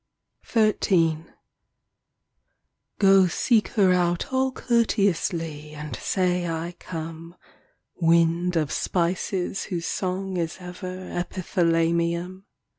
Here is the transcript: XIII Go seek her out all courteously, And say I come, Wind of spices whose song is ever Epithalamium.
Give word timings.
XIII 0.51 1.25
Go 2.97 3.27
seek 3.27 3.67
her 3.77 3.93
out 3.93 4.33
all 4.33 4.51
courteously, 4.51 5.75
And 5.75 5.95
say 5.95 6.47
I 6.47 6.73
come, 6.79 7.35
Wind 7.97 8.55
of 8.55 8.71
spices 8.71 9.65
whose 9.65 9.85
song 9.85 10.37
is 10.37 10.57
ever 10.59 10.87
Epithalamium. 11.11 12.45